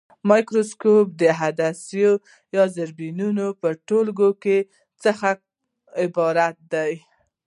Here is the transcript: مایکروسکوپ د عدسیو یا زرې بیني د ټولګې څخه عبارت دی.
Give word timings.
مایکروسکوپ 0.29 1.07
د 1.19 1.23
عدسیو 1.41 2.13
یا 2.55 2.63
زرې 2.75 2.93
بیني 2.97 3.27
د 3.63 3.65
ټولګې 3.87 4.59
څخه 5.03 5.29
عبارت 6.03 6.55
دی. 6.73 6.93